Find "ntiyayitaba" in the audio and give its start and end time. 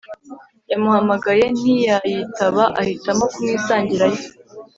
1.59-2.63